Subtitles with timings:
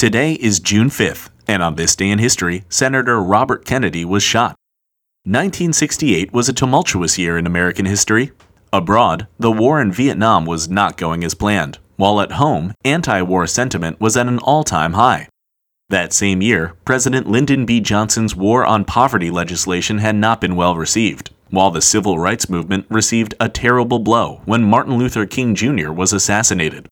[0.00, 4.56] Today is June 5th, and on this day in history, Senator Robert Kennedy was shot.
[5.24, 8.32] 1968 was a tumultuous year in American history.
[8.72, 13.46] Abroad, the war in Vietnam was not going as planned, while at home, anti war
[13.46, 15.28] sentiment was at an all time high.
[15.90, 17.78] That same year, President Lyndon B.
[17.78, 22.86] Johnson's war on poverty legislation had not been well received, while the civil rights movement
[22.88, 25.92] received a terrible blow when Martin Luther King Jr.
[25.92, 26.88] was assassinated.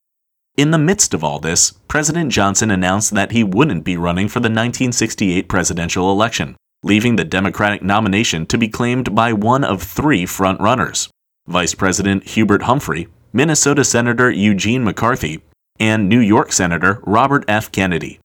[0.59, 4.41] In the midst of all this, President Johnson announced that he wouldn't be running for
[4.41, 10.25] the 1968 presidential election, leaving the Democratic nomination to be claimed by one of three
[10.25, 11.11] frontrunners
[11.47, 15.43] Vice President Hubert Humphrey, Minnesota Senator Eugene McCarthy,
[15.79, 17.71] and New York Senator Robert F.
[17.71, 18.19] Kennedy.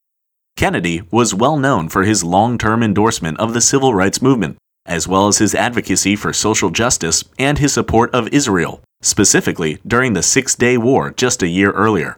[0.58, 4.58] Kennedy was well known for his long term endorsement of the civil rights movement,
[4.88, 10.14] as well as his advocacy for social justice and his support of Israel, specifically during
[10.14, 12.18] the Six Day War just a year earlier.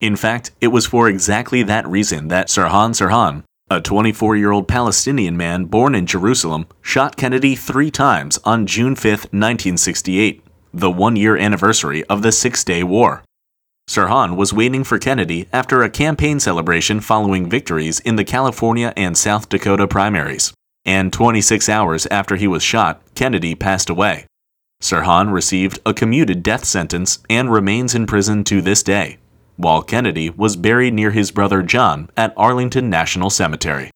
[0.00, 4.66] In fact, it was for exactly that reason that Sirhan Sirhan, a 24 year old
[4.66, 11.16] Palestinian man born in Jerusalem, shot Kennedy three times on June 5, 1968, the one
[11.16, 13.22] year anniversary of the Six Day War.
[13.90, 19.18] Sirhan was waiting for Kennedy after a campaign celebration following victories in the California and
[19.18, 20.54] South Dakota primaries.
[20.86, 24.24] And 26 hours after he was shot, Kennedy passed away.
[24.80, 29.18] Sirhan received a commuted death sentence and remains in prison to this day
[29.62, 33.90] while Kennedy was buried near his brother John at Arlington National Cemetery.